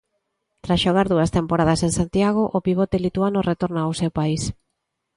Tras 0.63 0.81
xogar 0.83 1.07
dúas 1.09 1.33
temporadas 1.37 1.81
en 1.87 1.91
Santiago, 1.99 2.43
o 2.57 2.59
pivote 2.67 2.97
lituano 3.05 3.45
retorna 3.49 3.81
ao 3.83 3.97
seu 3.99 4.11
país. 4.19 4.43